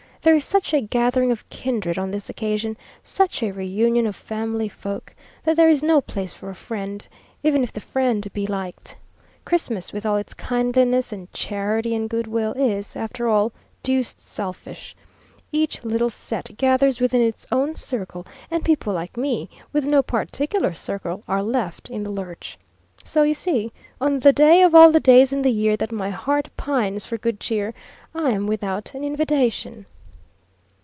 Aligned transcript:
There 0.23 0.35
is 0.35 0.45
such 0.45 0.71
a 0.71 0.81
gathering 0.81 1.31
of 1.31 1.49
kindred 1.49 1.97
on 1.97 2.11
this 2.11 2.29
occasion, 2.29 2.77
such 3.01 3.41
a 3.41 3.51
reunion 3.51 4.05
of 4.05 4.15
family 4.15 4.69
folk, 4.69 5.15
that 5.41 5.55
there 5.57 5.67
is 5.67 5.81
no 5.81 5.99
place 5.99 6.31
for 6.31 6.51
a 6.51 6.55
friend, 6.55 7.07
even 7.41 7.63
if 7.63 7.73
the 7.73 7.81
friend 7.81 8.23
be 8.31 8.45
liked. 8.45 8.97
Christmas, 9.45 9.91
with 9.91 10.05
all 10.05 10.17
its 10.17 10.35
kindliness 10.35 11.11
and 11.11 11.33
charity 11.33 11.95
and 11.95 12.07
good 12.07 12.27
will, 12.27 12.53
is, 12.53 12.95
after 12.95 13.27
all, 13.27 13.51
deuced 13.81 14.19
selfish. 14.19 14.95
Each 15.51 15.83
little 15.83 16.11
set 16.11 16.55
gathers 16.55 16.99
within 16.99 17.21
its 17.23 17.47
own 17.51 17.73
circle; 17.73 18.27
and 18.51 18.63
people 18.63 18.93
like 18.93 19.17
me, 19.17 19.49
with 19.73 19.87
no 19.87 20.03
particular 20.03 20.75
circle, 20.75 21.23
are 21.27 21.41
left 21.41 21.89
in 21.89 22.03
the 22.03 22.11
lurch. 22.11 22.59
So 23.03 23.23
you 23.23 23.33
see, 23.33 23.73
on 23.99 24.19
the 24.19 24.33
day 24.33 24.61
of 24.61 24.75
all 24.75 24.91
the 24.91 24.99
days 24.99 25.33
in 25.33 25.41
the 25.41 25.49
year 25.49 25.75
that 25.77 25.91
my 25.91 26.11
heart 26.11 26.47
pines 26.57 27.05
for 27.05 27.17
good 27.17 27.39
cheer, 27.39 27.73
I'm 28.13 28.45
without 28.45 28.93
an 28.93 29.03
invitation. 29.03 29.87